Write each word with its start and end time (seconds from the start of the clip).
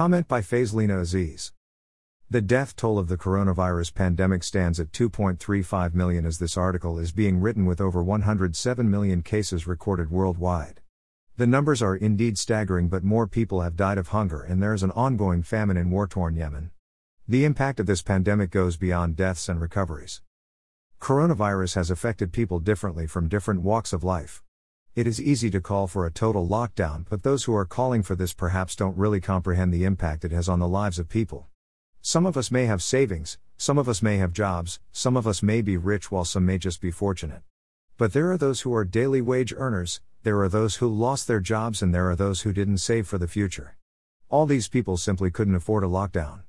Comment 0.00 0.26
by 0.26 0.40
Fazleena 0.40 0.98
Aziz. 0.98 1.52
The 2.30 2.40
death 2.40 2.74
toll 2.74 2.98
of 2.98 3.08
the 3.08 3.18
coronavirus 3.18 3.92
pandemic 3.92 4.42
stands 4.42 4.80
at 4.80 4.92
2.35 4.92 5.92
million 5.92 6.24
as 6.24 6.38
this 6.38 6.56
article 6.56 6.98
is 6.98 7.12
being 7.12 7.38
written 7.38 7.66
with 7.66 7.82
over 7.82 8.02
107 8.02 8.90
million 8.90 9.20
cases 9.20 9.66
recorded 9.66 10.10
worldwide. 10.10 10.80
The 11.36 11.46
numbers 11.46 11.82
are 11.82 11.94
indeed 11.94 12.38
staggering, 12.38 12.88
but 12.88 13.04
more 13.04 13.26
people 13.26 13.60
have 13.60 13.76
died 13.76 13.98
of 13.98 14.08
hunger 14.08 14.40
and 14.40 14.62
there 14.62 14.72
is 14.72 14.82
an 14.82 14.90
ongoing 14.92 15.42
famine 15.42 15.76
in 15.76 15.90
war 15.90 16.06
torn 16.06 16.34
Yemen. 16.34 16.70
The 17.28 17.44
impact 17.44 17.78
of 17.78 17.84
this 17.84 18.00
pandemic 18.00 18.50
goes 18.50 18.78
beyond 18.78 19.16
deaths 19.16 19.50
and 19.50 19.60
recoveries. 19.60 20.22
Coronavirus 20.98 21.74
has 21.74 21.90
affected 21.90 22.32
people 22.32 22.58
differently 22.58 23.06
from 23.06 23.28
different 23.28 23.60
walks 23.60 23.92
of 23.92 24.02
life. 24.02 24.42
It 25.00 25.06
is 25.06 25.18
easy 25.18 25.48
to 25.52 25.62
call 25.62 25.86
for 25.86 26.04
a 26.04 26.10
total 26.10 26.46
lockdown, 26.46 27.06
but 27.08 27.22
those 27.22 27.44
who 27.44 27.54
are 27.54 27.64
calling 27.64 28.02
for 28.02 28.14
this 28.14 28.34
perhaps 28.34 28.76
don't 28.76 28.98
really 28.98 29.18
comprehend 29.18 29.72
the 29.72 29.84
impact 29.84 30.26
it 30.26 30.30
has 30.30 30.46
on 30.46 30.58
the 30.58 30.68
lives 30.68 30.98
of 30.98 31.08
people. 31.08 31.46
Some 32.02 32.26
of 32.26 32.36
us 32.36 32.50
may 32.50 32.66
have 32.66 32.82
savings, 32.82 33.38
some 33.56 33.78
of 33.78 33.88
us 33.88 34.02
may 34.02 34.18
have 34.18 34.34
jobs, 34.34 34.78
some 34.92 35.16
of 35.16 35.26
us 35.26 35.42
may 35.42 35.62
be 35.62 35.78
rich 35.78 36.12
while 36.12 36.26
some 36.26 36.44
may 36.44 36.58
just 36.58 36.82
be 36.82 36.90
fortunate. 36.90 37.40
But 37.96 38.12
there 38.12 38.30
are 38.30 38.36
those 38.36 38.60
who 38.60 38.74
are 38.74 38.84
daily 38.84 39.22
wage 39.22 39.54
earners, 39.56 40.02
there 40.22 40.38
are 40.42 40.50
those 40.50 40.76
who 40.76 40.86
lost 40.86 41.26
their 41.26 41.40
jobs, 41.40 41.80
and 41.80 41.94
there 41.94 42.10
are 42.10 42.14
those 42.14 42.42
who 42.42 42.52
didn't 42.52 42.76
save 42.76 43.06
for 43.06 43.16
the 43.16 43.26
future. 43.26 43.78
All 44.28 44.44
these 44.44 44.68
people 44.68 44.98
simply 44.98 45.30
couldn't 45.30 45.54
afford 45.54 45.82
a 45.82 45.86
lockdown. 45.86 46.40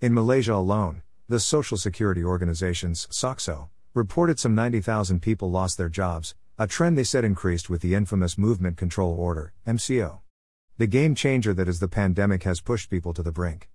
In 0.00 0.14
Malaysia 0.14 0.54
alone, 0.54 1.02
the 1.28 1.40
Social 1.40 1.76
Security 1.76 2.24
Organizations, 2.24 3.06
SOCSO, 3.10 3.68
reported 3.92 4.38
some 4.38 4.54
90,000 4.54 5.20
people 5.20 5.50
lost 5.50 5.76
their 5.76 5.90
jobs, 5.90 6.34
a 6.58 6.66
trend 6.66 6.96
they 6.96 7.04
said 7.04 7.22
increased 7.22 7.68
with 7.68 7.82
the 7.82 7.94
infamous 7.94 8.38
Movement 8.38 8.78
Control 8.78 9.12
Order, 9.12 9.52
MCO. 9.66 10.20
The 10.78 10.86
game 10.86 11.14
changer 11.14 11.52
that 11.52 11.68
is 11.68 11.80
the 11.80 11.88
pandemic 11.88 12.44
has 12.44 12.62
pushed 12.62 12.88
people 12.88 13.12
to 13.12 13.22
the 13.22 13.30
brink. 13.30 13.68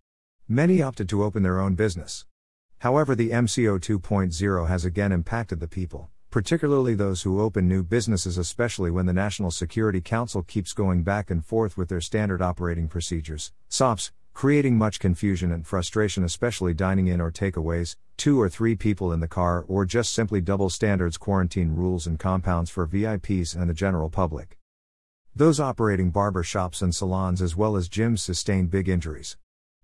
Many 0.48 0.82
opted 0.82 1.08
to 1.10 1.24
open 1.24 1.44
their 1.44 1.60
own 1.60 1.76
business. 1.76 2.26
However, 2.80 3.14
the 3.14 3.30
MCO 3.30 3.80
2.0 3.80 4.68
has 4.68 4.84
again 4.84 5.12
impacted 5.12 5.60
the 5.60 5.68
people, 5.68 6.10
particularly 6.32 6.96
those 6.96 7.22
who 7.22 7.40
open 7.40 7.68
new 7.68 7.84
businesses, 7.84 8.40
especially 8.40 8.90
when 8.90 9.06
the 9.06 9.14
National 9.14 9.52
Security 9.52 10.02
Council 10.02 10.42
keeps 10.42 10.74
going 10.74 11.04
back 11.04 11.30
and 11.30 11.46
forth 11.46 11.78
with 11.78 11.88
their 11.88 12.02
standard 12.02 12.42
operating 12.42 12.88
procedures, 12.88 13.52
SOPs, 13.70 14.12
creating 14.42 14.76
much 14.76 15.00
confusion 15.00 15.52
and 15.52 15.68
frustration, 15.68 16.24
especially 16.24 16.74
dining 16.74 17.06
in 17.06 17.22
or 17.22 17.32
takeaways, 17.32 17.96
two 18.18 18.42
or 18.42 18.50
three 18.50 18.76
people 18.76 19.14
in 19.14 19.20
the 19.20 19.28
car, 19.28 19.64
or 19.68 19.86
just 19.86 20.12
simply 20.12 20.42
double 20.42 20.68
standards 20.68 21.16
quarantine 21.16 21.76
rules 21.76 22.08
and 22.08 22.18
compounds 22.18 22.68
for 22.68 22.88
VIPs 22.88 23.56
and 23.56 23.70
the 23.70 23.74
general 23.76 24.10
public. 24.10 24.58
Those 25.36 25.60
operating 25.60 26.10
barber 26.10 26.42
shops 26.42 26.82
and 26.82 26.96
salons 26.96 27.40
as 27.40 27.56
well 27.56 27.76
as 27.76 27.88
gyms 27.88 28.22
sustained 28.22 28.72
big 28.72 28.90
injuries. 28.90 29.38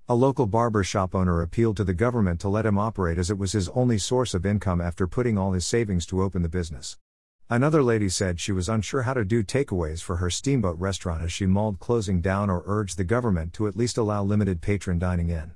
A 0.09 0.15
local 0.15 0.47
barber 0.47 0.83
shop 0.83 1.13
owner 1.13 1.43
appealed 1.43 1.77
to 1.77 1.83
the 1.83 1.93
government 1.93 2.39
to 2.39 2.49
let 2.49 2.65
him 2.65 2.79
operate 2.79 3.19
as 3.19 3.29
it 3.29 3.37
was 3.37 3.51
his 3.51 3.69
only 3.75 3.99
source 3.99 4.33
of 4.33 4.43
income 4.43 4.81
after 4.81 5.05
putting 5.05 5.37
all 5.37 5.51
his 5.51 5.67
savings 5.67 6.07
to 6.07 6.23
open 6.23 6.41
the 6.41 6.49
business. 6.49 6.97
Another 7.49 7.81
lady 7.81 8.09
said 8.09 8.39
she 8.39 8.51
was 8.51 8.69
unsure 8.69 9.03
how 9.03 9.13
to 9.13 9.23
do 9.23 9.43
takeaways 9.43 10.01
for 10.01 10.17
her 10.17 10.29
steamboat 10.29 10.77
restaurant 10.79 11.23
as 11.23 11.31
she 11.31 11.45
mulled 11.45 11.79
closing 11.79 12.21
down 12.21 12.49
or 12.49 12.63
urged 12.65 12.97
the 12.97 13.03
government 13.03 13.53
to 13.53 13.67
at 13.67 13.75
least 13.75 13.97
allow 13.97 14.23
limited 14.23 14.61
patron 14.61 14.99
dining 14.99 15.29
in. 15.29 15.51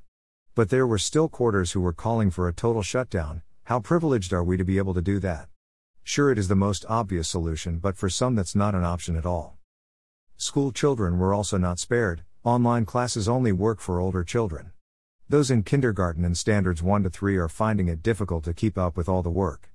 But 0.55 0.69
there 0.69 0.87
were 0.87 0.97
still 0.97 1.27
quarters 1.27 1.73
who 1.73 1.81
were 1.81 1.93
calling 1.93 2.31
for 2.31 2.47
a 2.47 2.53
total 2.53 2.81
shutdown. 2.81 3.41
How 3.65 3.79
privileged 3.79 4.31
are 4.33 4.43
we 4.43 4.57
to 4.57 4.63
be 4.63 4.77
able 4.77 4.93
to 4.93 5.01
do 5.01 5.19
that? 5.19 5.49
Sure, 6.03 6.31
it 6.31 6.37
is 6.37 6.47
the 6.47 6.55
most 6.55 6.85
obvious 6.87 7.27
solution, 7.27 7.77
but 7.79 7.97
for 7.97 8.09
some, 8.09 8.35
that's 8.35 8.55
not 8.55 8.73
an 8.75 8.83
option 8.83 9.15
at 9.15 9.25
all. 9.25 9.57
School 10.37 10.71
children 10.71 11.19
were 11.19 11.33
also 11.33 11.57
not 11.57 11.77
spared, 11.77 12.23
Online 12.43 12.85
classes 12.85 13.29
only 13.29 13.51
work 13.51 13.79
for 13.79 13.99
older 13.99 14.23
children. 14.23 14.71
Those 15.29 15.51
in 15.51 15.61
kindergarten 15.61 16.25
and 16.25 16.35
standards 16.35 16.81
1 16.81 17.03
to 17.03 17.09
3 17.11 17.37
are 17.37 17.47
finding 17.47 17.87
it 17.87 18.01
difficult 18.01 18.43
to 18.45 18.53
keep 18.53 18.79
up 18.79 18.97
with 18.97 19.07
all 19.07 19.21
the 19.21 19.29
work. 19.29 19.70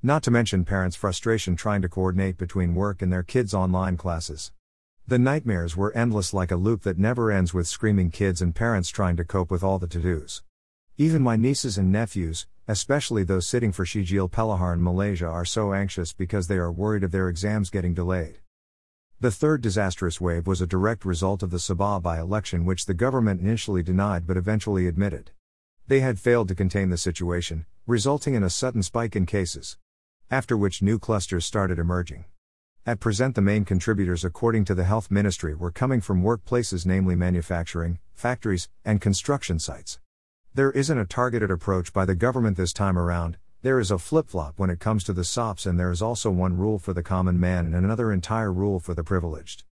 Not 0.00 0.22
to 0.22 0.30
mention 0.30 0.64
parents' 0.64 0.94
frustration 0.94 1.56
trying 1.56 1.82
to 1.82 1.88
coordinate 1.88 2.36
between 2.36 2.76
work 2.76 3.02
and 3.02 3.12
their 3.12 3.24
kids' 3.24 3.52
online 3.52 3.96
classes. 3.96 4.52
The 5.08 5.18
nightmares 5.18 5.76
were 5.76 5.92
endless 5.92 6.32
like 6.32 6.52
a 6.52 6.56
loop 6.56 6.82
that 6.82 7.00
never 7.00 7.32
ends 7.32 7.52
with 7.52 7.66
screaming 7.66 8.12
kids 8.12 8.40
and 8.40 8.54
parents 8.54 8.90
trying 8.90 9.16
to 9.16 9.24
cope 9.24 9.50
with 9.50 9.64
all 9.64 9.80
the 9.80 9.88
to 9.88 9.98
dos. 9.98 10.44
Even 10.98 11.20
my 11.20 11.34
nieces 11.34 11.78
and 11.78 11.90
nephews, 11.90 12.46
especially 12.68 13.24
those 13.24 13.48
sitting 13.48 13.72
for 13.72 13.84
Sijil 13.84 14.30
Pelajaran 14.30 14.80
Malaysia, 14.80 15.26
are 15.26 15.44
so 15.44 15.72
anxious 15.72 16.12
because 16.12 16.46
they 16.46 16.58
are 16.58 16.70
worried 16.70 17.02
of 17.02 17.10
their 17.10 17.28
exams 17.28 17.68
getting 17.68 17.92
delayed. 17.92 18.38
The 19.18 19.32
third 19.32 19.62
disastrous 19.62 20.20
wave 20.20 20.46
was 20.46 20.60
a 20.60 20.66
direct 20.68 21.04
result 21.04 21.42
of 21.42 21.50
the 21.50 21.56
Sabah 21.56 22.00
by 22.00 22.20
election, 22.20 22.64
which 22.64 22.86
the 22.86 22.94
government 22.94 23.40
initially 23.40 23.82
denied 23.82 24.28
but 24.28 24.36
eventually 24.36 24.86
admitted. 24.86 25.32
They 25.88 25.98
had 25.98 26.20
failed 26.20 26.46
to 26.48 26.54
contain 26.54 26.90
the 26.90 26.96
situation, 26.96 27.66
resulting 27.84 28.34
in 28.34 28.44
a 28.44 28.50
sudden 28.50 28.84
spike 28.84 29.16
in 29.16 29.26
cases. 29.26 29.76
After 30.30 30.58
which 30.58 30.82
new 30.82 30.98
clusters 30.98 31.46
started 31.46 31.78
emerging. 31.78 32.26
At 32.84 33.00
present, 33.00 33.34
the 33.34 33.40
main 33.40 33.64
contributors, 33.64 34.24
according 34.24 34.66
to 34.66 34.74
the 34.74 34.84
Health 34.84 35.10
Ministry, 35.10 35.54
were 35.54 35.70
coming 35.70 36.02
from 36.02 36.22
workplaces, 36.22 36.84
namely 36.84 37.14
manufacturing, 37.14 37.98
factories, 38.12 38.68
and 38.84 39.00
construction 39.00 39.58
sites. 39.58 40.00
There 40.52 40.70
isn't 40.72 40.98
a 40.98 41.06
targeted 41.06 41.50
approach 41.50 41.94
by 41.94 42.04
the 42.04 42.14
government 42.14 42.58
this 42.58 42.74
time 42.74 42.98
around, 42.98 43.38
there 43.62 43.80
is 43.80 43.90
a 43.90 43.98
flip 43.98 44.28
flop 44.28 44.58
when 44.58 44.68
it 44.68 44.80
comes 44.80 45.02
to 45.04 45.14
the 45.14 45.24
SOPs, 45.24 45.64
and 45.64 45.80
there 45.80 45.90
is 45.90 46.02
also 46.02 46.30
one 46.30 46.58
rule 46.58 46.78
for 46.78 46.92
the 46.92 47.02
common 47.02 47.40
man 47.40 47.64
and 47.64 47.74
another 47.74 48.12
entire 48.12 48.52
rule 48.52 48.78
for 48.78 48.92
the 48.92 49.02
privileged. 49.02 49.64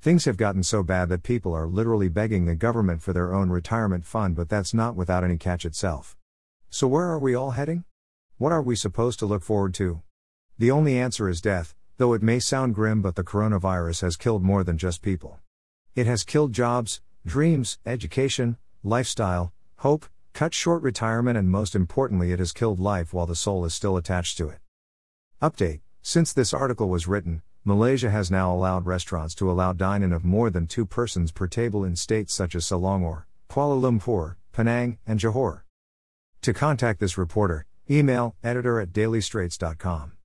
Things 0.00 0.24
have 0.24 0.36
gotten 0.36 0.64
so 0.64 0.82
bad 0.82 1.08
that 1.10 1.22
people 1.22 1.54
are 1.54 1.68
literally 1.68 2.08
begging 2.08 2.44
the 2.44 2.56
government 2.56 3.02
for 3.02 3.12
their 3.12 3.32
own 3.32 3.50
retirement 3.50 4.04
fund, 4.04 4.34
but 4.34 4.48
that's 4.48 4.74
not 4.74 4.96
without 4.96 5.22
any 5.22 5.38
catch 5.38 5.64
itself. 5.64 6.16
So, 6.70 6.88
where 6.88 7.06
are 7.06 7.20
we 7.20 7.36
all 7.36 7.52
heading? 7.52 7.84
What 8.38 8.52
are 8.52 8.60
we 8.60 8.76
supposed 8.76 9.18
to 9.20 9.26
look 9.26 9.42
forward 9.42 9.72
to? 9.74 10.02
The 10.58 10.70
only 10.70 10.98
answer 10.98 11.26
is 11.26 11.40
death, 11.40 11.74
though 11.96 12.12
it 12.12 12.22
may 12.22 12.38
sound 12.38 12.74
grim, 12.74 13.00
but 13.00 13.14
the 13.14 13.24
coronavirus 13.24 14.02
has 14.02 14.18
killed 14.18 14.42
more 14.42 14.62
than 14.62 14.76
just 14.76 15.00
people. 15.00 15.40
It 15.94 16.06
has 16.06 16.22
killed 16.22 16.52
jobs, 16.52 17.00
dreams, 17.24 17.78
education, 17.86 18.58
lifestyle, 18.84 19.54
hope, 19.76 20.04
cut 20.34 20.52
short 20.52 20.82
retirement, 20.82 21.38
and 21.38 21.50
most 21.50 21.74
importantly, 21.74 22.30
it 22.30 22.38
has 22.38 22.52
killed 22.52 22.78
life 22.78 23.14
while 23.14 23.24
the 23.24 23.34
soul 23.34 23.64
is 23.64 23.72
still 23.72 23.96
attached 23.96 24.36
to 24.36 24.50
it. 24.50 24.58
Update 25.40 25.80
Since 26.02 26.34
this 26.34 26.52
article 26.52 26.90
was 26.90 27.08
written, 27.08 27.40
Malaysia 27.64 28.10
has 28.10 28.30
now 28.30 28.54
allowed 28.54 28.84
restaurants 28.84 29.34
to 29.36 29.50
allow 29.50 29.72
dine 29.72 30.02
in 30.02 30.12
of 30.12 30.26
more 30.26 30.50
than 30.50 30.66
two 30.66 30.84
persons 30.84 31.32
per 31.32 31.46
table 31.46 31.84
in 31.84 31.96
states 31.96 32.34
such 32.34 32.54
as 32.54 32.66
Selangor, 32.66 33.24
Kuala 33.48 33.80
Lumpur, 33.80 34.36
Penang, 34.52 34.98
and 35.06 35.18
Johor. 35.18 35.62
To 36.42 36.52
contact 36.52 37.00
this 37.00 37.16
reporter, 37.16 37.64
email 37.90 38.34
editor 38.42 38.80
at 38.80 38.92
dailystraits.com. 38.92 40.15